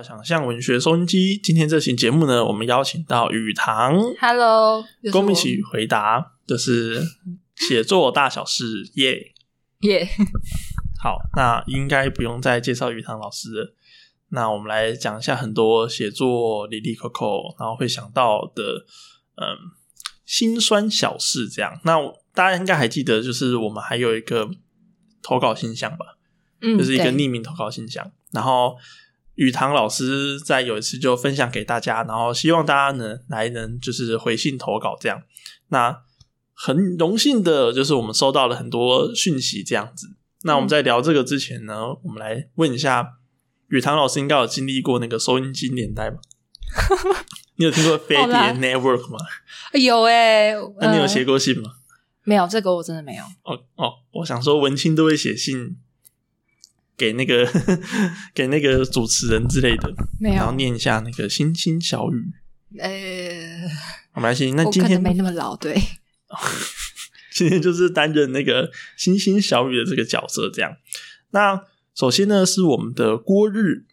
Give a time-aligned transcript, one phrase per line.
[0.00, 1.36] 到想象文学收音机。
[1.36, 4.82] 今天这期节目呢，我们邀请到雨堂，Hello，
[5.12, 7.02] 跟我们一起回答，就是
[7.54, 9.34] 写作大小事，耶
[9.80, 10.08] 耶。
[11.02, 13.74] 好，那应该不用再介绍雨堂老师了。
[14.30, 18.86] 那我们来讲一下很多写作里里扣扣，然后会想到的，
[19.36, 19.54] 嗯，
[20.24, 21.46] 心酸小事。
[21.46, 21.98] 这样，那
[22.32, 24.48] 大家应该还记得，就是我们还有一个
[25.22, 26.16] 投稿信箱吧？
[26.62, 28.10] 嗯，就是一个匿名投稿信箱。
[28.32, 28.76] 然后
[29.40, 35.22] 雨堂老师在有一次就分享给大家，然后希望大家能来能就是回信投稿这样。
[35.68, 36.02] 那
[36.52, 40.08] 很荣幸的就是我们收到了很多讯息这样子。
[40.42, 43.14] 那我们在聊这个之前呢，我们来问一下
[43.68, 46.18] 雨堂老师，应该有经历过那个收音机年代吗？
[47.56, 49.18] 你有听过飞碟 network 吗？
[49.72, 51.70] 有诶，那你有写过信吗？
[52.24, 53.24] 没有，这个我真的没有。
[53.44, 55.78] 哦哦，我想说文青都会写信。
[57.00, 57.50] 给那个
[58.34, 62.26] 给那个主持人之类的，没有，然后念一下那个星星小雨。
[62.78, 62.90] 呃，
[64.12, 65.80] 好，没关那今天没那么老，对。
[67.32, 70.76] 今天就是担任那个星星小雨的这个角色，这样。
[71.30, 71.62] 那
[71.94, 73.86] 首先呢，是我们的郭日，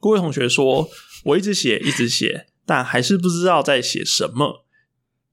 [0.00, 0.88] 郭位同学说
[1.24, 4.64] ：“我一直写，一直写，但还是不知道在写什么。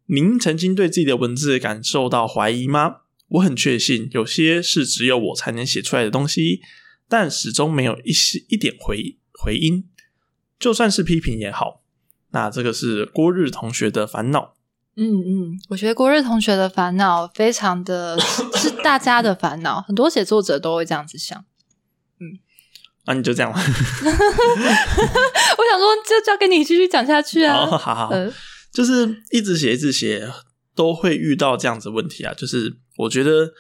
[0.08, 2.98] 您曾经对自己的文字感受到怀疑吗？
[3.30, 6.60] 我很确信，有些是只有我才能写出来的东西。”
[7.12, 9.84] 但始终没有一丝一点回回音，
[10.58, 11.84] 就算是批评也好，
[12.30, 14.54] 那这个是郭日同学的烦恼。
[14.96, 18.18] 嗯嗯，我觉得郭日同学的烦恼非常的
[18.56, 21.38] 是大家的烦恼， 很多写作者都会这样子想。
[22.22, 22.40] 嗯，
[23.06, 23.60] 那你就这样吧。
[23.60, 23.76] 我想
[25.78, 27.66] 说，就交给你继续讲下去啊。
[27.66, 28.10] 好好好，
[28.72, 30.32] 就是一直写一直写，
[30.74, 32.34] 都会遇到这样子问题啊。
[32.34, 33.52] 就是我觉得。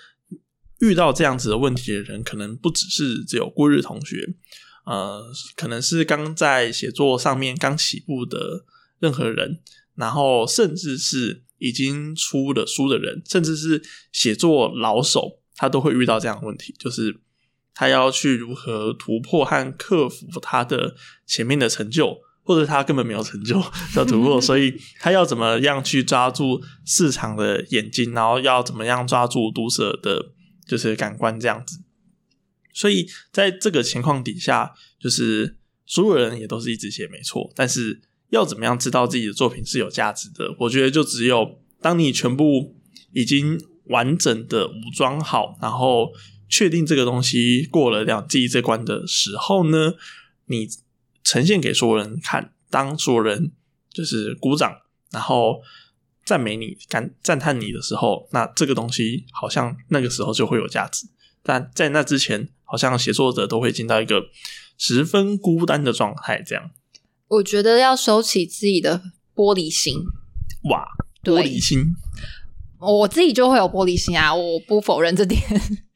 [0.81, 4.33] 遇到这样子的问题的人，可能不只是只有郭日同学，
[4.85, 5.23] 呃，
[5.55, 8.65] 可能是刚在写作上面刚起步的
[8.99, 9.59] 任何人，
[9.93, 17.19] 然后甚至是已经出了书的人，甚至是写作老手，他都会遇到这样的问题，就是
[17.75, 20.95] 他要去如何突破和克服他的
[21.27, 23.63] 前面的成就，或者他根本没有成就
[23.95, 30.31] 要突破，所以他要怎么样去抓住市场的眼睛，然后要怎么样抓住读者的。
[30.71, 31.81] 就是感官这样子，
[32.71, 37.99] 所以在这个情况底下，就是所有人也都是一直写没错，但是
[38.29, 40.55] 要怎么样知道自己的作品是有价值的？
[40.59, 42.77] 我觉得就只有当你全部
[43.11, 46.13] 已经完整的武装好，然后
[46.47, 49.95] 确定这个东西过了两记这关的时候呢，
[50.45, 50.69] 你
[51.21, 53.51] 呈现给所有人看，当所有人
[53.89, 54.73] 就是鼓掌，
[55.11, 55.61] 然后。
[56.31, 61.05] 赞美你、感赞叹你的时候，那这个东西好像那个时候就会有价值。
[61.43, 64.23] 但在那之前，好像写作者都会进到一个
[64.77, 66.41] 十分孤单的状态。
[66.41, 66.71] 这样，
[67.27, 69.01] 我觉得要收起自己的
[69.35, 69.97] 玻璃心。
[70.69, 70.87] 哇，
[71.21, 71.83] 玻璃心！
[72.79, 75.41] 我自己就会有玻璃心啊，我不否认这点。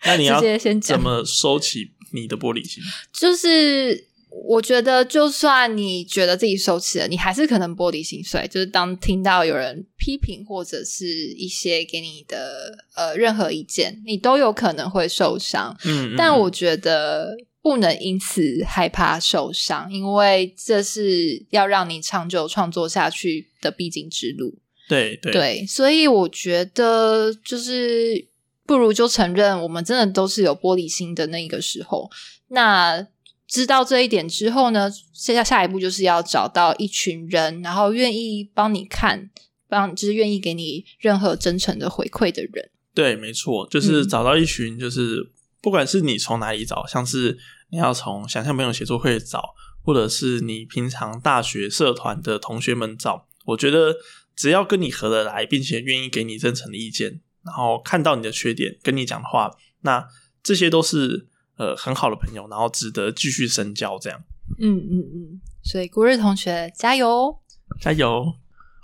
[0.04, 2.84] 那你要先怎么收起你的玻璃心？
[3.14, 4.10] 就是。
[4.44, 8.46] 我觉得，就算你觉得自己收起了，你还是可能玻璃心碎。
[8.52, 15.76] 就是当听到有人批评或者是一些给你的呃任何意见，你都有可能会受伤。
[15.86, 24.60] 嗯，但我觉得不能因此害怕受伤，因为这是要让你长久创作下去的必经之路。
[24.90, 28.28] 对对对，所以我觉得就是
[28.66, 32.12] 不如就承认，我们真的都是有玻璃心的那个时候。
[32.50, 33.08] 那。
[33.48, 39.30] 知道这一点之后呢，接下下一步就是要找到一群人，然后愿意帮你看，
[39.68, 42.72] 帮就是愿意给你任何真诚的回馈的人。
[42.94, 47.38] 对，没错，就是找到一群，就是不管是你从哪里找，像是
[47.70, 53.96] 你要从想象朋友写作会找，或者是你平常大学社团的同学们找，我觉得
[54.36, 59.52] 只要跟你合得来，并且愿意给你真诚的意见，然后看到你的缺点，跟你讲的话，
[59.82, 60.08] 那
[60.42, 61.28] 这些都是。
[61.58, 64.22] 呃，很好的朋友，然后值得继续深交，这样。
[64.60, 67.40] 嗯嗯嗯，所以古日同学加油，
[67.82, 68.34] 加油！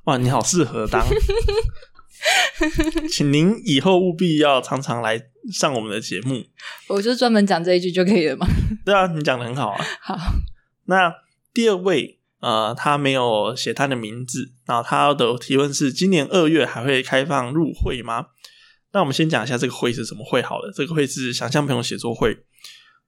[0.05, 1.05] 哇，你好适合当，
[3.11, 5.21] 请您以后务必要常常来
[5.51, 6.43] 上我们的节目。
[6.87, 8.47] 我就专门讲这一句就可以了吗？
[8.83, 9.85] 对啊，你讲的很好啊。
[10.01, 10.17] 好，
[10.85, 11.13] 那
[11.53, 18.27] 第二位，呃，他没有写他的名字，然后他的提问是：今年二月还会开放入会吗？
[18.93, 20.71] 那我们先讲一下这个会是什么会好了。
[20.75, 22.43] 这个会是想象朋友写作会。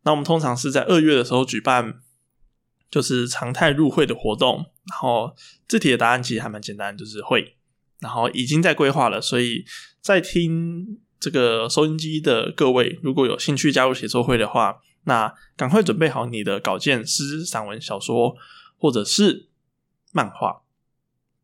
[0.03, 2.01] 那我们通常是在二月的时候举办，
[2.91, 4.69] 就是常态入会的活动。
[4.89, 5.35] 然后
[5.67, 7.55] 这题的答案其实还蛮简单，就是会。
[7.99, 9.63] 然后已经在规划了，所以
[10.01, 18.35] 在听这个收音机的各位，如果有兴趣加入写作会的话，那赶快准备好你的稿件、诗、散文、小说，
[18.77, 19.47] 或者是
[20.11, 20.63] 漫画，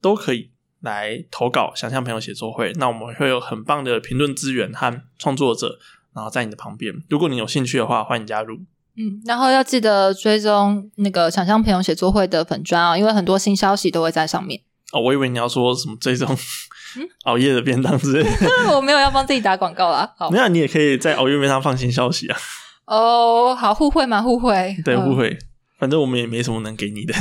[0.02, 0.52] 都可以
[0.82, 1.74] 来投稿。
[1.74, 5.80] 想象朋友写作会，那我们会有很棒的评论资源和创作者，
[6.20, 6.94] 然后在你的旁边。
[7.10, 8.58] 如果你有兴趣的话，欢迎加入。
[8.98, 14.60] 嗯，然后要记得追踪那个想象朋友写作会的粉砖啊，因为很多新消息都会在上面。
[14.92, 16.38] 哦，我以为你要说什么这种
[17.24, 18.30] 熬夜的便当之类的。
[18.76, 20.14] 我没有要帮自己打广告啦。
[20.18, 22.38] 好，那你也可以在熬夜便当放新消息啊。
[22.86, 24.76] 哦，好，互惠嘛，互惠。
[24.84, 25.40] 对，嗯互惠，
[25.78, 27.14] 反正我们也没什么能给你的。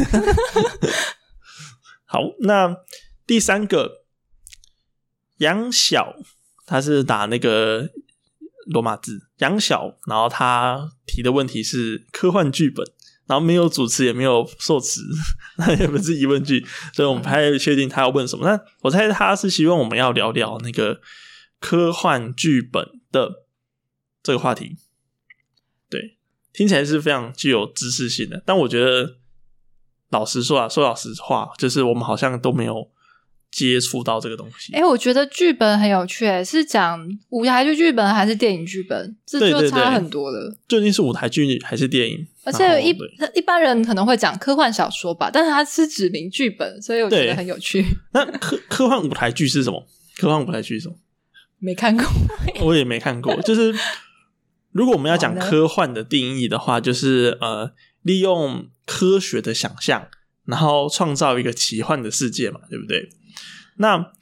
[2.06, 2.74] 好，那
[3.24, 4.02] 第三个
[5.36, 6.14] 杨晓，
[6.66, 7.90] 他是打那个
[8.68, 12.84] 罗马字杨晓，然后他提的问题是科幻剧本，
[13.26, 15.02] 然后没有主持也没有受词，
[15.58, 18.48] 那也不是疑问句，所以我们不太确定他要问什么。
[18.48, 21.00] 那我猜他是希望我们要聊聊那个
[21.60, 23.46] 科幻剧本的
[24.22, 24.76] 这个话题。
[25.90, 26.18] 对，
[26.52, 29.16] 听起来是非常具有知识性的，但我觉得
[30.10, 32.90] 老实说啊，说老实话，就是我们好像都没有
[33.58, 34.72] 接触到这个东西。
[34.72, 37.00] 哎、我觉得剧本很有趣，诶是讲
[37.30, 39.16] 舞台剧剧本还是电影剧本？
[39.26, 40.56] 这就差很多了。
[40.68, 42.26] 究竟是舞台剧还是电影？
[42.44, 42.96] 而且一
[43.34, 47.84] 一般人可能会讲科幻小说吧，但是它是指明剧本，所以我觉得很有趣。
[48.14, 49.84] 那科科幻舞台剧是什么？
[50.16, 50.94] 科幻舞台剧是什么？
[51.58, 52.06] 没看过，
[52.62, 53.34] 我也没看过。
[53.42, 53.74] 就是
[54.70, 57.72] 如果我们要讲科幻的定义的话，就是呃，
[58.02, 60.08] 利用科学的想象，
[60.44, 63.10] 然后创造一个奇幻的世界嘛，对不对？
[63.78, 64.12] 那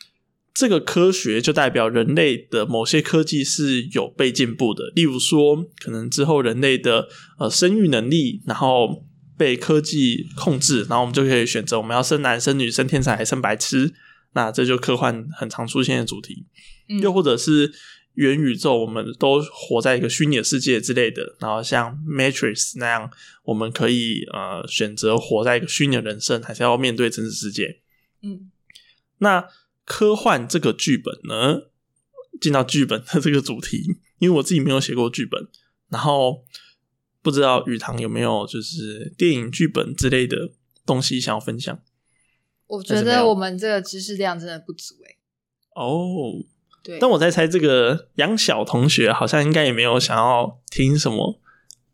[0.54, 7.08] 这个科学就代表人类的某些科技是有被进步的，例如说，可能之后人类的
[7.38, 9.04] 呃生育能力，然后
[9.36, 13.92] 被科技控制，然后我们就可以选择我们要生男生女、生天才还是生白痴。
[14.32, 16.46] 那这就科幻很常出现的主题。
[16.88, 17.72] 嗯又或者是
[18.14, 21.36] 元宇宙，我们都活在一个虚拟的世界之类的。
[21.38, 23.10] 然后像 Matrix 那样，
[23.44, 27.80] 我们可以呃选择活在一个虚拟的人生，还是要面对真实世界。
[28.22, 28.50] 嗯，
[29.18, 29.48] 那
[29.84, 31.70] 科幻这个剧本呢，
[32.40, 33.84] 进到剧本的这个主题，
[34.18, 35.48] 因为我自己没有写过剧本，
[35.88, 36.44] 然后
[37.22, 40.52] 不知道宇堂有没有就是电影剧本之类的
[40.84, 41.78] 东西想要分享
[42.66, 45.18] 我觉得我们这个知识量真的不足诶。
[45.74, 46.44] 哦。
[46.82, 51.40] 对，但我在猜，这个杨晓同学好像应该也没有想要听什么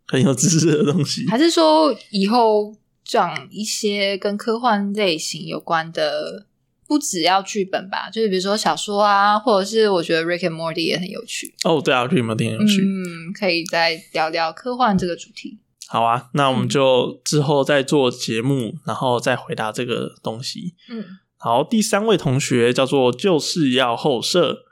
[0.06, 1.26] 很有知识的东西。
[1.28, 6.46] 还是说以后讲一些跟科幻类型有关的，
[6.92, 11.54] 不只要剧本吧，就是比如说小说啊，或者是我觉得 Rick and Morty 也很有趣。
[11.64, 12.82] 哦，对啊，Rick and Morty 很有趣？
[12.82, 15.58] 嗯，可以再聊聊科幻这个主题。
[15.88, 20.74] 好啊，那我们就之后再做节目，然后再回答这个东西。
[20.90, 21.02] 嗯，
[21.38, 24.66] 好，第三位同学叫做就是要后设。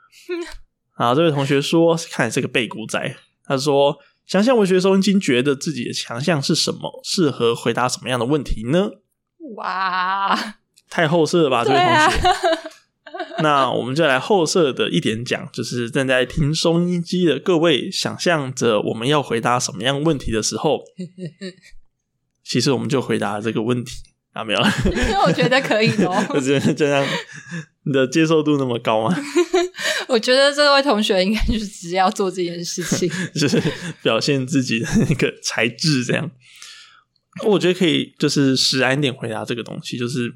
[0.97, 3.17] 啊，这位同学说，看来是个背骨仔。
[3.47, 3.97] 他说，
[4.27, 7.01] 想象文学收音机觉得自己的强项是什么？
[7.03, 8.91] 适合回答什么样的问题呢？
[9.57, 10.39] 哇，
[10.91, 12.29] 太后设了吧，这位同学。
[13.43, 20.83] 那我们就来后设的一点讲，就是正在听收音机的各位，想象着我们要回答什么样问题的时候，
[22.45, 23.93] 其实我们就回答这个问题
[24.33, 24.69] 啊，没有了。
[25.27, 26.41] 我觉得可以我哦。
[26.41, 27.07] 觉得这样，
[27.85, 29.17] 你的接受度那么高吗？
[30.09, 33.11] 我觉得这位同学应该就是只要做这件事情。
[33.35, 33.63] 就是
[34.03, 36.31] 表现自己的那个才智，这样。
[37.45, 40.35] 我觉得可以，就是实然一点回答这个东西，就是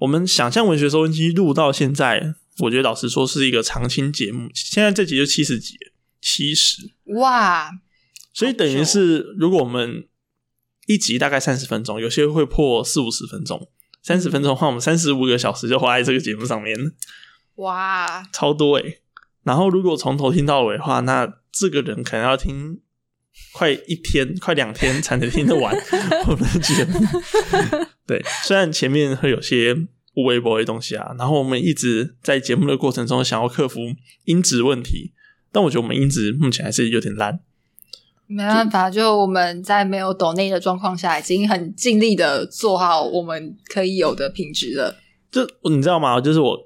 [0.00, 5.76] 我们想象文学收音机录到现在，我觉得老实说是一个长青节目，现在这集就七十集，
[6.22, 7.70] 七十，哇，
[8.32, 10.08] 所以等于是如果我们
[10.86, 13.68] 一集大概三十分钟，有些会破四五十分钟，
[14.02, 16.74] 三十分钟的话，我们三十五个小时就花在这个节目上面。
[17.56, 19.02] 哇，超多诶、
[19.42, 22.80] 然后如果从头听到尾的话，那这个人可能要听
[23.52, 25.76] 快一天、快两天才能听得完
[26.26, 27.00] 我们的节目。
[28.10, 29.72] 对，虽然前面会有些
[30.16, 33.78] 无微博的东西啊，然后我们一直在节目的过程中想要克服
[34.24, 35.12] 音质问题，
[35.52, 37.38] 但我觉得我们音质目前还是有点烂。
[38.26, 44.96] 没办法，就我们在没有抖内的状况下，已经很尽力的做好我们可以有的品质了。
[45.30, 46.20] 就你知道吗？
[46.20, 46.58] 就是我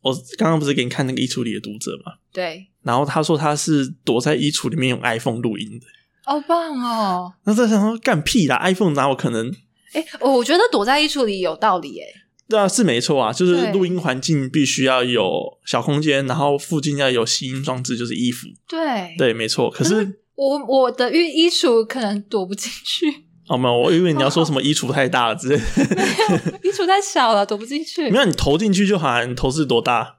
[0.00, 5.86] 我刚刚不是给你看那个衣橱里的读者嘛，对，然后他说他是躲在衣橱里面用 iPhone 录音的。
[6.24, 7.34] 好棒哦！
[7.44, 9.52] 那在想说干屁啦，iPhone 哪有可能？
[9.96, 12.04] 哎，我觉得躲在衣橱里有道理，哎，
[12.48, 18.46] 对啊，是没错啊，就是对录音环境必须要有小空间，然后附近要有吸音装置，就是衣服。
[18.68, 19.70] 对，对，没错。
[19.70, 23.06] 可是我我的衣衣橱可能躲不进去，
[23.48, 25.62] 哦，没有，我以为你要说什么衣橱太大了之类的。
[26.62, 28.10] 衣橱太小了，躲不进去。
[28.10, 30.16] 没有，你投进去就好啊，你头是多大？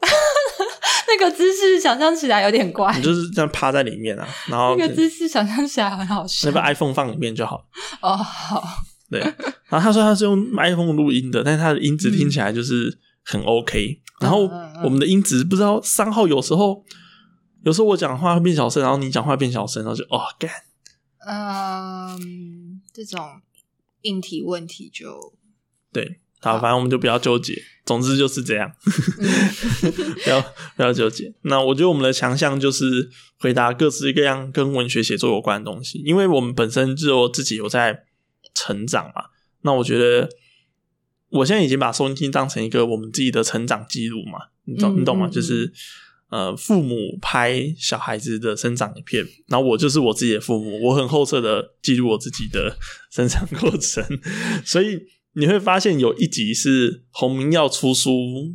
[1.08, 6.54] 那个姿势想象起来有点怪你，就是这样趴在里面啊，然后那个姿势想象起来很好笑那。
[6.54, 7.64] 把 iPhone 放里面就好。
[8.00, 8.62] 哦，好，
[9.10, 14.00] 对，然后他说他是用 iPhone 录音的，但是他的音质听起来就是很 OK。
[14.20, 14.48] 然后
[14.84, 16.84] 我们的音质不知道三号有时候，
[17.64, 20.50] 有时候我讲话会变小声，然后你讲话变小声，然后就哦干，
[21.26, 23.40] 嗯，这种
[24.02, 25.34] 硬体问题就，
[25.92, 28.70] 对，好，反正我们就不要纠结，总之就是这样，
[29.18, 29.28] 嗯。
[30.22, 30.40] 不要
[30.76, 31.32] 不要纠结。
[31.42, 38.04] 那我觉得我们的强项就是回答各式各样跟文学写作有关的东西，因为我们本身就自己有在
[38.54, 39.24] 成长嘛。
[39.62, 40.28] 那我觉得
[41.28, 45.26] 我现在已经把收音机当成一个我们自己的成长记录嘛，你懂嗯你懂吗？
[45.26, 45.72] 嗯就是
[46.30, 52.76] 呃，父母拍小孩子的生长影片，然后我就是我自己的父母，我很后侧的记录我自己的
[53.10, 54.04] 生长过程，
[54.64, 55.00] 所以
[55.32, 58.12] 你会发现有一集是洪明要出书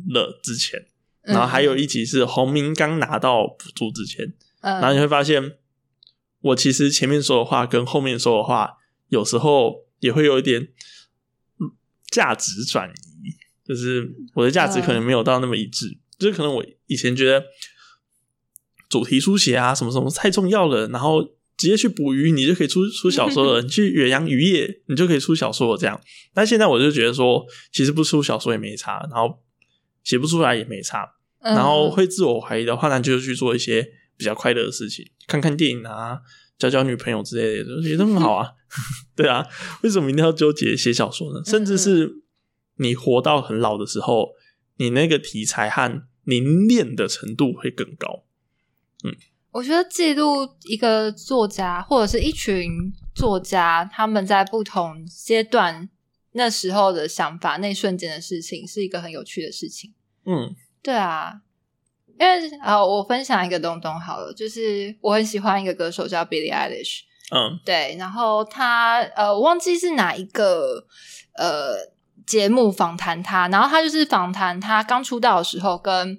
[0.08, 0.86] 了之前，
[1.22, 4.24] 然后还有一集是洪明刚拿到补助之前，
[4.62, 5.56] 嗯，然后你会发现，
[6.40, 11.70] 我其实前面说的话跟后面说的话，有时候也会有一点嗯
[12.10, 17.44] 价值转移，就是我的价值可能没有到那么一致，就是可能我以前觉得
[18.88, 21.22] 主题书写啊什么什么太重要了，然后
[21.56, 25.78] 直接去捕鱼，你就可以出出小说了；你去远洋渔业，你就可以出小说了。
[25.78, 26.00] 这样，
[26.34, 29.42] 但现在我就觉得说，其实不出小说也没差，然后
[30.04, 31.54] 写不出来也没差，嗯。
[31.54, 36.20] 然后会自我怀疑的话，那就去做一些比较快乐的事情，看看电影啊，
[36.58, 38.52] 交交女朋友之类的， 也都很好啊。
[39.16, 39.46] 对啊，
[39.82, 41.42] 为什么一定要纠结写小说呢？
[41.44, 42.22] 甚至是
[42.76, 44.30] 你活到很老的时候，
[44.76, 48.24] 你那个题材和凝练的程度会更高。
[49.04, 49.14] 嗯
[49.52, 55.88] 我觉得记录一个作家或者是一群作家他们在不同阶段
[56.32, 59.94] 那时候的想法，那一瞬间的事情，是一个很有趣的事情。
[60.26, 61.40] 嗯对啊，
[62.18, 70.86] 因为啊、呃我分享一个东东好了，就是我很喜欢一个歌手叫 Billie Eilish，嗯对，然后他呃，我忘记是哪一个
[71.36, 71.76] 呃
[72.26, 76.18] 节目访谈他，然后他就是访谈他刚出道的时候跟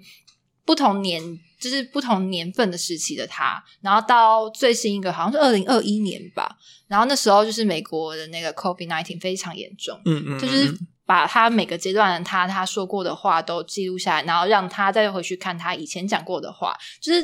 [0.65, 1.39] 不同年。
[1.59, 6.55] 就是不同年份的时期的他，然后到最新一个好像是二零二一年吧，
[6.87, 10.77] 然后那时候就是美国的那个 COVID nineteen 非常严重，嗯嗯，就是嗯
[11.07, 17.23] 把他每个阶段的他他说过的话都记录下来，然后让他再回去看他以前讲过的话，就是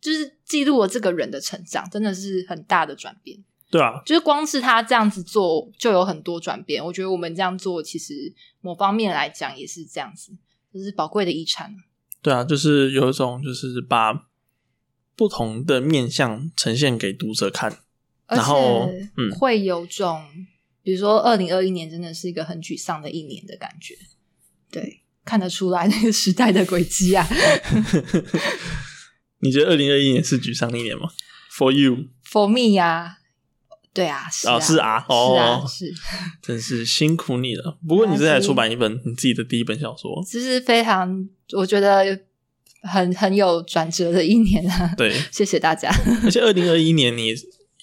[0.00, 3.42] 就是记录了这个人的成长，真的是很大的转变。
[3.70, 10.32] 对啊，就是光是他这样子做就有很多转变，我觉得我们这样做其实某方面来讲也是这样子，
[10.74, 11.72] 就是宝贵的遗产。
[12.20, 14.26] 对啊，就是有一种就是把
[15.14, 17.78] 不同的面相呈现给读者看。
[18.26, 20.24] 而然后且嗯会有种，
[20.82, 23.94] 比如说二零二一年真的是一个很沮丧的一年的感觉，
[24.70, 27.26] 对，看得出来那个时代的轨迹啊。
[29.42, 31.08] 你觉得二零二一年是沮丧的一年吗
[31.56, 33.18] ？For you，For me 呀、
[33.92, 35.92] 对啊，是啊，哦是啊是啊，哦是，
[36.42, 37.78] 真是辛苦你了。
[37.88, 42.20] 不过你这才出版一本你自己的第一本小说，这是非常，我觉得
[42.82, 44.94] 很很有转折的一年啊。
[44.96, 45.90] 对，谢谢大家。
[46.22, 47.34] 而且二零二一年你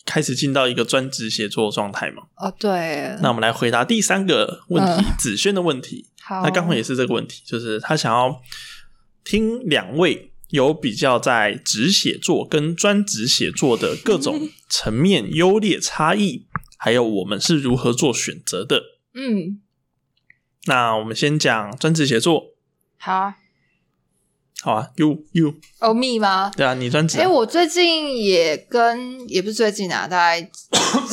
[0.08, 2.24] 开始进到一个专职写作状态嘛。
[2.38, 6.08] 哦，对，那我们来回答第三个问题，嗯子轩的问题。
[6.24, 8.42] 好，那刚好也是这个问题，就是他想要
[9.24, 16.48] 听两位有比较在职写作跟专职写作的各种层面优劣差异，
[16.78, 18.84] 还有我们是如何做选择的。
[19.14, 19.62] 嗯，
[20.66, 22.56] 那我们先讲专职写作，
[22.98, 23.36] 好啊，
[24.64, 26.52] 好啊，you you，欧密吗？
[26.58, 30.42] 对啊，你专职、哎、啊，我最近也跟也不是最近啊，大概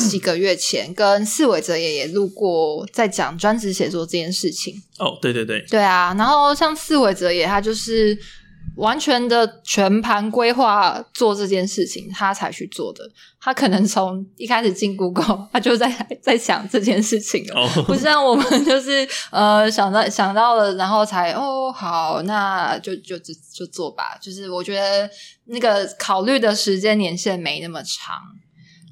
[0.09, 4.73] 几个月前跟四尾哲也也录过，在讲专职写作这件事情。
[4.97, 8.17] 哦，对对对，对啊，然后像四尾哲也，他就是
[8.75, 13.03] 完全的全盘规划做这件事情，他才去做的。
[13.39, 15.89] 他可能从一开始进 Google，他就在
[16.21, 17.61] 在想这件事情了。
[17.61, 24.17] 哦，不像我们就是呃想到想到了，然后才哦好，那就就就就做吧。
[24.21, 25.09] 就是我觉得
[25.45, 28.15] 那个考虑的时间年限没那么长，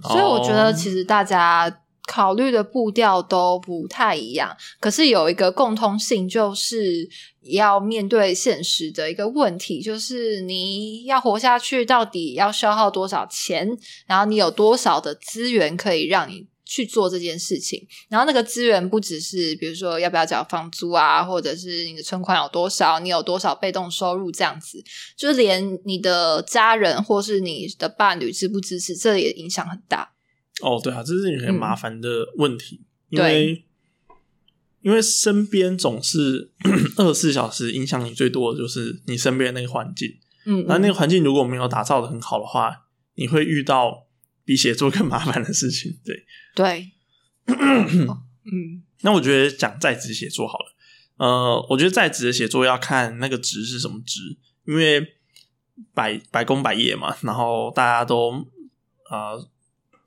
[0.03, 1.69] 所以我觉得其实大家
[2.07, 4.55] 考虑的步调都不太一样。
[4.79, 7.09] 可是有一个共通性，就是
[7.41, 13.69] 要面对现实的一个问题，就是你要活下去，到底要消耗多少钱？
[14.05, 17.85] 然后你有多少的资源可以让你去做这件事情？
[18.09, 24.83] 然后那个资源不只是比如说要不要缴房租啊，或者是你的存款有多少，你有多少被动收入这样子，
[25.17, 30.12] 就连你的家人或是你的伴侣支不支持，这也影响很大。
[30.61, 33.65] 哦，对啊，这是一个很麻烦的问题，因为
[34.81, 36.51] 因为身边总是
[36.97, 40.09] 二十四小时影响你最多的就是你身边的那个环境，
[40.45, 44.07] 嗯，那那个嗯环境如果没有打造的很好的话，你会遇到
[44.45, 45.99] 比写作更麻烦的事情。
[46.03, 46.91] 对，对，
[48.45, 50.75] 嗯那我觉得讲在职写作好了。
[51.17, 54.19] 呃，我觉得在职的写作要看那个职是什么职，
[54.65, 55.15] 因为
[55.93, 58.31] 百百工百业嘛，然后大家都
[59.09, 59.49] 呃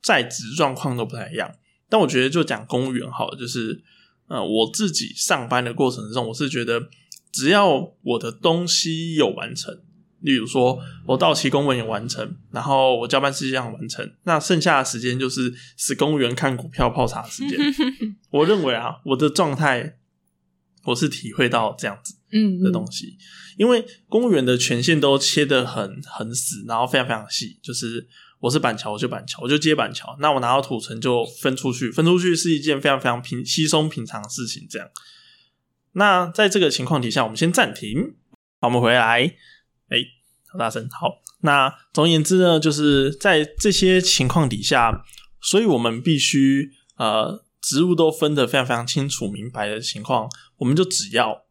[0.01, 1.51] 在职状况都不太一样。
[1.89, 3.81] 但我觉得就讲公务员好了，就是
[4.27, 6.89] 呃我自己上班的过程中，我是觉得
[7.31, 9.73] 只要我的东西有完成，
[10.19, 17.57] 例如说我到期公文有完成，然后我交办事项完成，那剩下的时间就是死公务员看股票泡茶的时间。
[18.31, 19.97] 我认为啊，我的状态
[20.83, 23.17] 我是体会到这样子嗯的东西，
[23.57, 28.07] 因为公务员的权限都切得很很死，然后非常非常细，就是
[28.39, 34.67] 我是板桥我就板桥，我就接板桥，那我拿到土城就分出去，分出去是一件非常非常平稀松平常的事情。
[34.69, 34.87] 这样，
[35.93, 38.15] 那在这个情况底下，我们先暂停，
[38.61, 39.33] 我们回来，
[39.89, 39.97] 哎，
[40.51, 41.23] 好大声，好。
[41.41, 45.03] 那总而言之呢，就是在这些情况底下，
[45.41, 51.45] 所以我们必须呃，职务都分得非常非常清楚明白的情况，我们就只要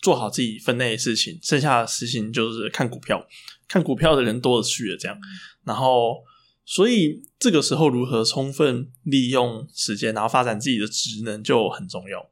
[0.00, 3.26] 做好自己分内的事情，剩下的事情就是看股票，
[3.66, 5.18] 看股票的人多了去了，这样。
[5.66, 6.24] 然后，
[6.64, 12.30] 所以这个时候如何充分利用时间，然后发展自己的职能就很重要。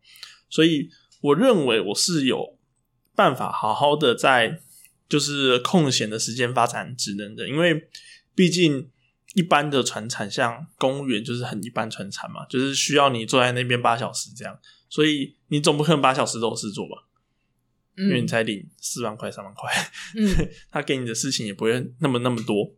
[0.48, 0.88] 所以，
[1.20, 2.56] 我认为我是有
[3.16, 4.60] 办法好好的在
[5.08, 7.88] 就是空闲的时间发展职能的，因为
[8.34, 8.88] 毕竟
[9.34, 14.56] 一般的传产像公务员就是很一般传产嘛，就是需要你坐在那边八小时这样，
[14.88, 17.08] 所以你总不可能八小时都有事做吧？
[17.96, 19.70] 因为你嗯才领四万块、三万块，
[20.16, 22.74] 嗯 他给你的事情也不会那么那么多，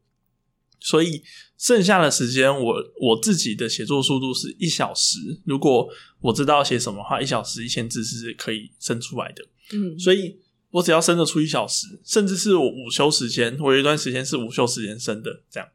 [0.80, 1.22] 所以
[1.58, 5.18] 剩下的时间，我我自己的写作速度是一小时。
[5.44, 5.88] 如果
[6.20, 9.44] 我知道写什么话，一小时一千字是可以生出来的。
[9.72, 10.38] 嗯，所以
[10.70, 15.68] 我只要生得出一小时，甚至是我午休时间，我有一段时间是午休时间生的，这样，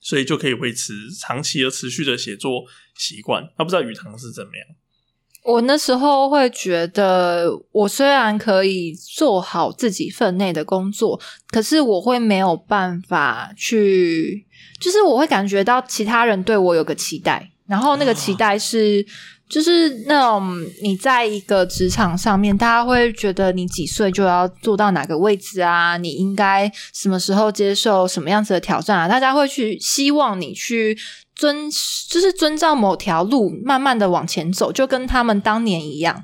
[0.00, 2.64] 所以就可以维持长期而持续的写作
[2.96, 3.52] 习惯。
[3.58, 4.66] 那不知道雨堂是怎么样？
[5.44, 14.46] 我那时候会觉得，我虽然可以做好自己分内的工作，可是我会没有办法去，
[14.80, 19.06] 就是我会感觉到其他人对我有个期待，然后那个期待是。
[19.50, 25.96] 就是那种你在一个职场上面，大家会觉得你几岁就要做到哪个位置啊？
[25.96, 29.08] 你应该什么时候接受什么样子的挑战啊？
[29.08, 30.96] 大家会去希望你去
[31.40, 31.70] 遵，
[32.10, 36.22] 就是遵照某条路慢慢的往前走，就跟他们当年一样。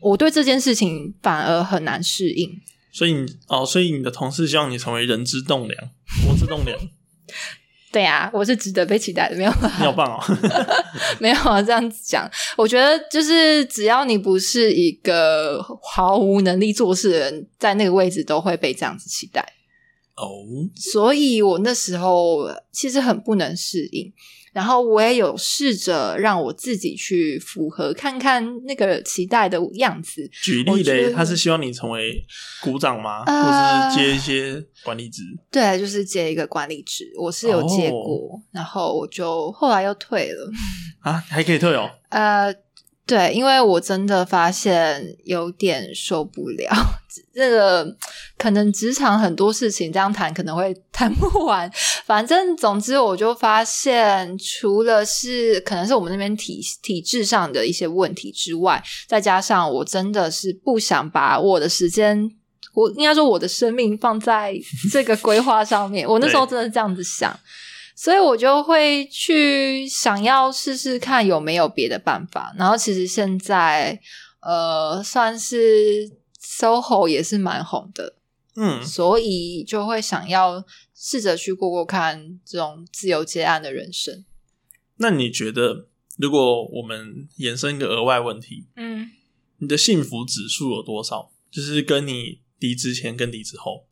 [0.00, 2.50] 我对这件事情反而很难适应。
[2.92, 5.90] 所以你哦，所以你的同事希望你成为人之栋梁，
[6.28, 6.76] 我之栋梁，
[7.92, 10.20] 对啊，我是值得被期待的，没有啦你好棒哦！
[11.20, 19.40] 没有啊，这样子讲，我觉得就是只要你不是一个毫无能力做事的人，在那个位置都会被这样子期待。
[20.16, 20.26] 哦，
[20.74, 24.10] 所以我那时候其实很不能适应，
[24.56, 30.26] 然后我也有试着让我自己去符合看看那个期待的样子。
[30.32, 32.24] 举例嘞，我觉得他是希望你成为
[32.62, 33.22] 股长吗？
[33.26, 35.20] 呃或是接一些管理职？
[35.50, 40.50] 对，就是接一个管理职，我是有接哦过，然后我就后来又退了。
[41.00, 41.90] 啊，还可以退哦。
[42.08, 42.50] 呃，
[43.06, 46.74] 对，因为我真的发现有点受不了，
[47.32, 47.96] 这个
[48.36, 51.70] 可能职场很多事情这样谈可能会 谈不完。
[52.04, 62.28] 反正总之，我就发现，除了是可能是我们那边体体制上的一些问题之外，再加上我真的是不想把我的时间。
[62.74, 64.54] 我应该说，我的生命放在
[64.92, 66.06] 这个规划上面。
[66.06, 67.34] 我那时候真的是这样子想，
[67.96, 72.54] 所以我就会去想要试试看有没有别的办法。
[72.56, 73.98] 然后其实现在
[74.40, 76.08] 呃，算是
[76.40, 78.14] SOHO 也是蛮红的，
[78.54, 80.62] 嗯，所以就会想要
[80.94, 84.24] 试着去过过看这种自由接案的人生。
[84.98, 89.10] 那你觉得，如果我们延伸一个额外问题，嗯，
[89.58, 91.32] 你的幸福指数有多少？
[91.50, 93.85] 就是跟你离职前跟离职后，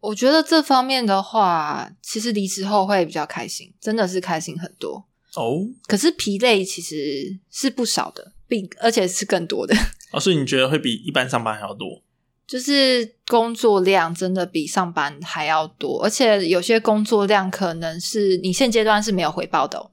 [0.00, 5.04] 我觉得这方面的话，其实离职后会比较开心，真的是开心很多。
[5.34, 9.74] 哦，可是疲累其实是不少的，并而且是更多的。
[10.12, 12.02] 哦，所以你觉得会比一般上班还要多？
[12.46, 19.90] 就是工作量真的比上班还要多，而且有些工作量可能是你现阶段是没有回报的、哦。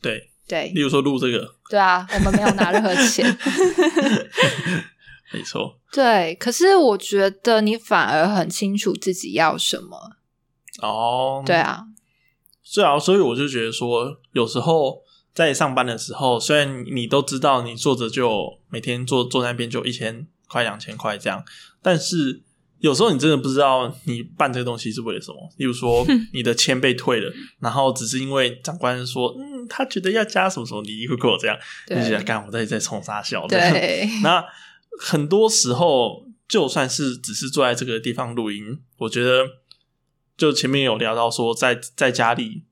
[0.00, 3.26] 对，对例如说录这个，对啊，我们没有拿任何钱。
[5.32, 5.78] 没错。
[5.92, 10.16] 对，可是我觉得你反而很清楚自己要什么。
[10.82, 11.84] 哦，对，啊，
[12.62, 15.02] 是啊，所以我就觉得说，有时候
[15.34, 21.42] 在上班的时候，虽然你都知道你坐着就每天坐坐那边就一千块、两千块这样，
[21.82, 22.42] 但是
[22.80, 25.38] 有时候你真的不知道你办这个东西是为了什么。
[25.56, 31.56] 例如说， 你的签被退了，然后只是因为长官说，嗯，他觉得要加什么什么，你会给我这样，
[31.88, 33.46] 就觉得干我在在冲啥笑。
[33.46, 34.44] 对， 那
[34.98, 39.46] 很多时候，就算是只是坐在这个地方录音，我觉得
[40.36, 42.64] 就前面有聊到说，在在家里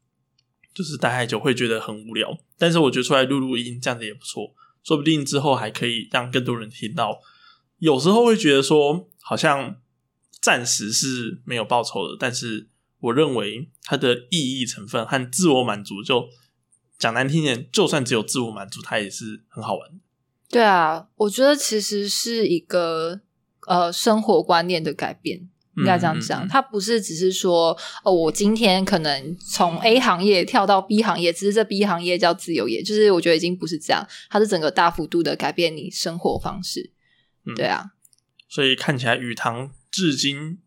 [0.72, 7.20] 就是待太久会觉得很无聊，但是我觉得出来录录音这样子也不错，说不定之后还可以让更多人听到。
[7.78, 9.76] 有时候会觉得说，好像。
[10.40, 16.28] 暂时是没有报酬的，但是我认为它的意义成分和自我满足，就
[16.98, 20.00] 讲难听点，就算只有自我满足，它也是很好玩。
[20.54, 23.20] 对啊，我觉得其实是一个
[23.66, 26.46] 呃生活观念的改变，应该这样讲。
[26.46, 36.92] 它不是只是说哦，我今天可能从 A 行业跳到 B 行业，只是这 B 行业叫自由业，就是我觉得已经不是这样，它是整个大幅度的改变你生活方式。
[37.56, 37.86] 对啊，
[38.48, 39.70] 所以看起来雨堂。
[39.90, 40.58] 至今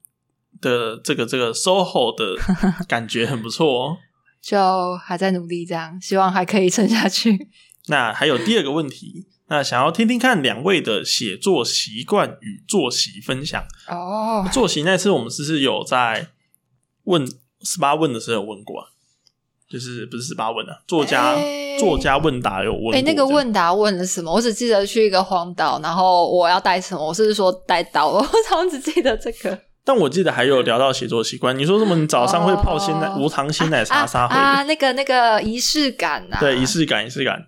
[0.62, 2.38] 的这个这个 SOHO 的
[2.88, 3.98] 感觉很不错哦，
[4.42, 7.50] 就还在努力，这样希望还可以撑下去。
[7.88, 14.48] 那还有第二个问题，那想要听听看两位的写作习惯与作息分享哦。
[14.52, 16.28] 作息那次我们是不是有在
[17.04, 17.26] 问
[17.62, 18.90] 十八问的时候有问过？
[19.70, 20.80] 就是不是十八问啊？
[20.88, 21.36] 作家
[21.78, 22.98] 作家问答有问？
[22.98, 24.32] 哎，那个问答问了什么？
[24.32, 27.06] 我只记得去一个荒岛，然后我要带什么？
[27.06, 29.60] 我是说带刀， 我好像只记得这个。
[29.84, 31.96] 但我记得还有聊到写作习惯，你说什么？
[31.96, 34.64] 你早上会泡鲜奶无糖鲜奶茶沙会啊？
[34.64, 36.40] 那个那个仪式感啊？
[36.40, 37.42] 对，仪式感，仪式感。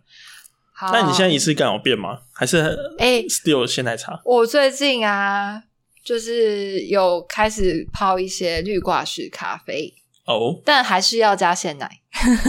[0.92, 2.20] 那你现在仪式感有变吗？
[2.34, 2.58] 还是
[2.98, 4.20] 哎，still 鲜奶茶？
[4.26, 5.62] 我最近啊，
[6.04, 9.94] 就是有开始泡一些绿挂式咖啡。
[10.26, 11.90] 哦，但还是要加鲜奶。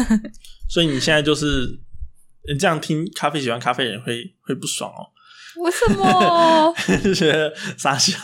[0.69, 1.81] 所以你现在就是
[2.53, 5.11] 你这样听咖啡喜欢咖啡人会会不爽哦？
[5.57, 6.75] 为什么？
[7.03, 8.17] 就 觉得傻笑，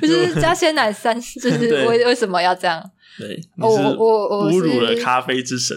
[0.00, 2.80] 就是加鲜奶三， 就是为为什么要这样？
[3.18, 5.76] 对，我我我侮辱了咖啡之神。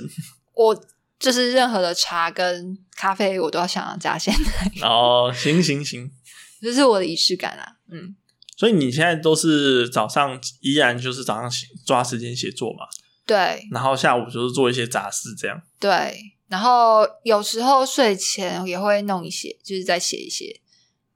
[0.54, 0.80] 我
[1.22, 4.72] 就是任何的茶跟咖啡，我都要想要加鲜奶。
[4.84, 6.12] 哦，行行行，
[6.60, 7.78] 这 是我的仪式感啊。
[7.92, 8.16] 嗯，
[8.58, 11.50] 所以你现在都是早上依然就是早上
[11.86, 12.88] 抓时间写作嘛？
[13.26, 15.62] 对，然后下午就是做一些杂事，这样。
[15.80, 20.60] 对，然后有时候睡前也会弄一些，就是再写一些。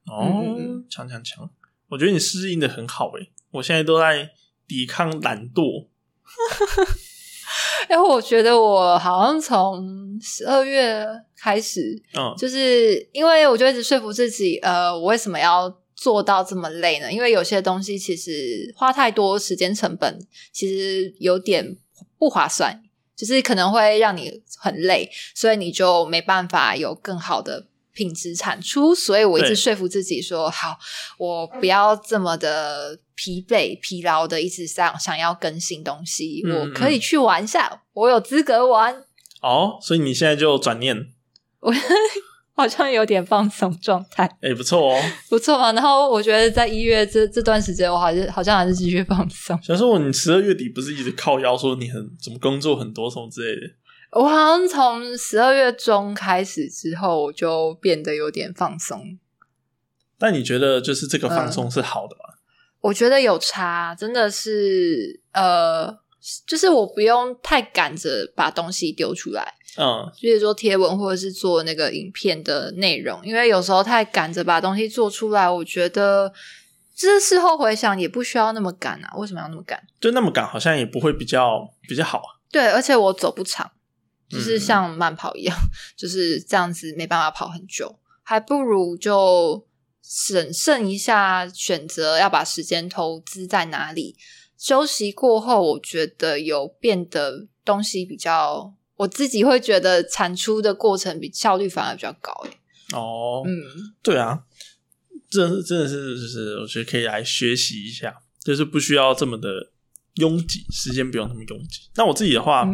[0.06, 0.54] 哦，
[0.88, 1.50] 强强强！
[1.88, 4.30] 我觉得你适应的很好诶，我现在都在
[4.68, 5.88] 抵抗懒惰。
[7.90, 11.06] 因为我觉得我好像从十二月
[11.38, 17.12] 开始，嗯，就是因为我就一直说服自己，呃，我为什么要做到这么累呢？
[17.12, 20.18] 因为有些东西其实花太多时间成本，
[20.52, 21.76] 其实有点。
[22.18, 22.82] 不划算，
[23.14, 28.94] 就是可能会让你很累，所以你就没办法有更好的品质产出。
[28.94, 30.76] 所以我一直说服自己说：“好，
[31.18, 36.44] 我不要这么的疲惫、疲劳的，一直想想要更新东西。
[36.46, 39.02] 我可以去玩一下，我有资格玩。”
[39.42, 41.08] 哦，所以你现在就转念。
[41.58, 41.74] 我。
[42.58, 45.72] 好像有点放松状态，哎，不错哦， 不错啊。
[45.72, 49.62] 然后我觉得在一月这这段时间，我还是好像还是继续放松。
[49.62, 53.66] 想说，你十二月底不是一直靠腰说你很怎么工作很多什么之类的？
[54.12, 59.18] 我好像从十二月中开始之后，我就变得有点放松。
[60.18, 62.34] 但你觉得就是这个放松是好的吗？
[62.80, 65.98] 我觉得有差，真的是呃，
[66.46, 69.54] 就是我不用太赶着把东西丢出来。
[69.76, 76.32] 嗯，比如说贴文或者是做那个影片的内容，因为有时候太赶着把东西做出来，我觉得
[76.94, 79.12] 就是事后回想也不需要那么赶啊。
[79.16, 79.82] 为什么要那么赶？
[80.00, 82.40] 就那么赶，好像也不会比较比较好啊。
[82.50, 83.70] 对，而且我走不长，
[84.28, 85.56] 就是像慢跑一样，
[85.96, 89.66] 就是这样子没办法跑很久，还不如就
[90.02, 94.16] 审慎一下，选择要把时间投资在哪里。
[94.58, 98.74] 休息过后，我觉得有变得东西比较。
[98.96, 102.96] 我自己会觉得产出的过程比效率反而比较高诶。
[102.96, 103.52] 哦，嗯，
[104.02, 104.44] 对啊，
[105.28, 109.70] 这真的是就是我觉得可以来学习一下，就是不需要这么的
[110.14, 111.90] 拥挤，时间不用那么拥挤。
[111.96, 112.66] 那我自己的话，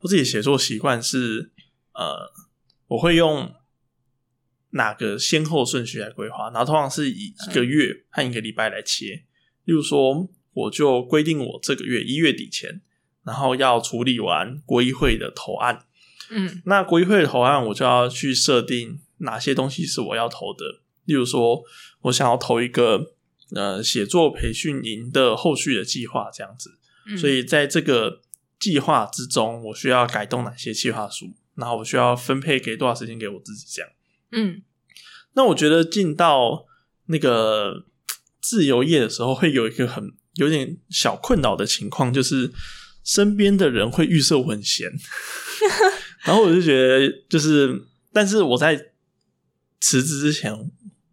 [0.00, 1.52] 我自己写作习惯是
[1.92, 2.30] 呃，
[2.88, 3.54] 我会用
[4.70, 9.24] 哪个先后顺序来规划，然后通常是以一个月和一个礼拜来切。
[9.64, 12.82] 例如说，我就规定我这个月一月底前。
[13.24, 15.84] 然后要处理完国议会的投案，
[16.30, 20.80] 嗯，那国议会的投案，我就要去设定哪些东西是我要投的。
[21.04, 21.62] 例如说，
[22.04, 23.12] 我想要投一个
[23.54, 26.78] 呃写作培训营的后续的计划，这样子。
[27.18, 28.22] 所以在这个
[28.58, 33.90] 计划之中，我需要改动哪些计划书，然后我需要分配给多少时间给我自己，这样。
[34.32, 34.62] 嗯，
[35.34, 36.66] 那我觉得进到
[37.06, 37.86] 那个
[38.40, 42.52] 自由业的时候，会有一个很有点小困扰的情况，就是
[43.04, 44.90] 身边的人会预设我很闲，
[46.24, 48.92] 然后我就觉得，就是，但是我在
[49.80, 50.52] 辞职之前，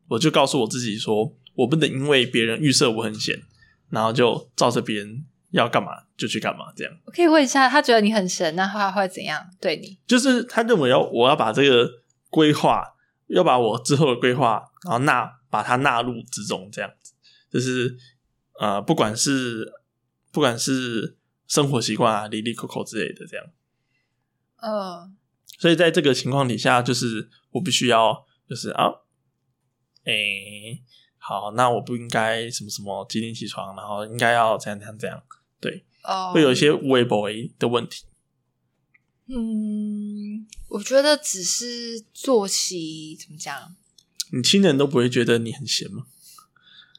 [0.10, 3.42] 我就告诉我自己说，我不能因为别人预设我很闲，
[3.90, 6.94] 然后就照着别人要干嘛就去干嘛，这样。
[7.06, 9.98] 我可以问一下，他觉得你很神，那他会怎样对你？
[10.06, 11.90] 就是他认为要我要把这个
[12.30, 12.96] 规划，
[13.28, 17.14] 要把我之后的规划，然后纳把它纳入之中，这样子，
[17.50, 17.98] 就是
[18.60, 19.72] 呃，不管是
[20.32, 23.46] 不管是生活习惯啊、离离口口之类的这样。
[24.58, 25.16] 嗯，
[25.58, 28.90] 所以在这个情况底下，就是我必须要就是啊，
[30.04, 30.82] 诶、
[31.18, 35.24] 好，那我不应该什么什么几点起床，然后应该要怎样怎样怎样，
[35.66, 38.04] 对，哦，会有一些微博的问题。
[39.28, 43.76] 嗯，我觉得只是作息怎么讲？
[44.32, 46.04] 你亲人都不会觉得你很闲吗？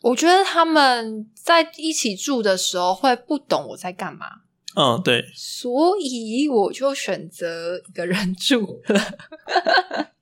[0.02, 4.26] 我觉得他们在一起住的时候会不懂我在干嘛，
[4.76, 9.00] 嗯，对，所以我就选择一个人住了。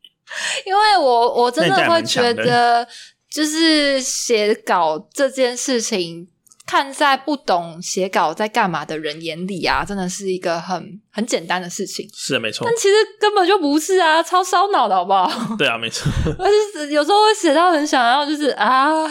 [0.66, 2.86] 因为我我真的会觉得，
[3.30, 6.28] 就是写稿这件事情，
[6.66, 12.08] 看在不懂写稿在干嘛的人眼里啊，真的是一个很很简单的事情。
[12.14, 15.28] 是的，没错但，其实根本就不是啊，超烧脑的好不好？
[15.56, 16.10] 对啊，没错。
[16.38, 19.06] 而且有时候会写到很想要，就是啊，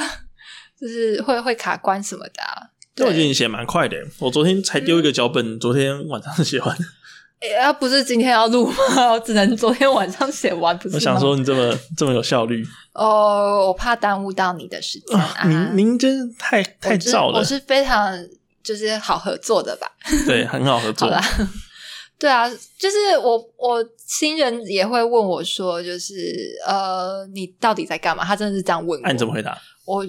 [0.80, 2.70] 就是会会卡关什么的、啊。
[2.96, 6.78] 但我觉得，你写蛮快的，我昨天才丢一个脚本，昨天晚上写完。
[7.44, 8.76] 诶要不是今天要录吗？
[9.12, 10.96] 我只能昨天晚上写完，不是？
[10.96, 15.44] 我想说你这么这么有效率，哦，我怕耽误到你的时间啊。
[15.46, 18.18] 您您真是太太我是燥了我，是非常
[18.64, 19.92] 就是好合作的吧？
[20.26, 21.10] 对，很好合作。
[21.10, 21.22] 好啦，
[22.18, 26.14] 对啊，就是我我新人也会问我说，就是
[26.66, 28.24] 呃，你到底在干嘛？
[28.24, 29.06] 他真的是这样问我。
[29.06, 29.58] 那、你怎么回答？
[29.86, 30.06] 我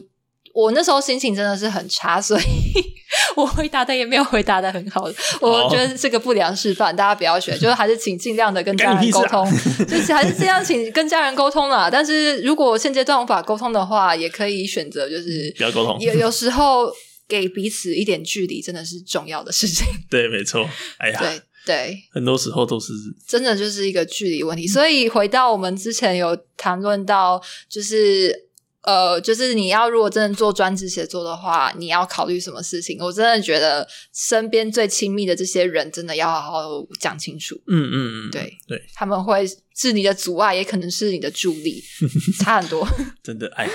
[0.54, 2.44] 我那时候心情真的是很差，所以
[3.34, 5.02] 我回答的也没有回答的很好。
[5.40, 9.44] 我觉得是个不良示范，大家不要学，就是还是请尽量的跟家人沟通，
[9.86, 11.90] 就是还是尽量请跟家人沟通啦。
[11.90, 15.98] 但是如果现阶段无法沟通的话，也可以选择就是不要沟通。
[15.98, 16.88] 有有时候
[17.26, 19.84] 给彼此一点距离，真的是重要的事情。
[20.08, 20.64] 对，没错。
[20.98, 22.92] 哎呀，对对，很多时候都是
[23.26, 24.68] 真的就是一个距离问题。
[24.68, 28.43] 所以回到我们之前有谈论到，就是
[28.86, 32.98] 呃，就是你要如果真的做专职写作的话，你要考虑什么事情？
[33.00, 37.54] 我真的觉得身边最亲密的这些人，真的要好好讲清楚。
[37.66, 41.82] 嗯嗯嗯，对对，他们会是你的阻碍，也可能是你的助力，
[42.42, 42.86] 差很多。
[43.24, 43.72] 真的哎呀，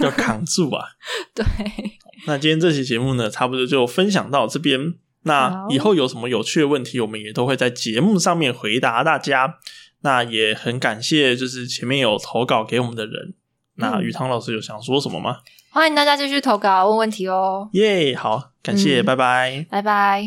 [0.00, 0.84] 要扛住啊！
[1.34, 1.44] 对，
[2.26, 4.94] 那今天这期节目呢，差不多就分享到这边。
[5.24, 9.58] 那以后有什么有趣的问题，我们也都会在节目上面回答大家。
[10.04, 13.34] 那也很感谢，就是前面有投稿给我们的人。
[13.82, 15.38] 那宇堂老师有想说什么吗？
[15.72, 17.68] 欢迎大家继续投稿问问题哦。
[17.72, 20.22] 耶，好，感谢，拜拜，拜拜。